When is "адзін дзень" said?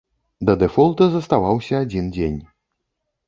1.87-2.39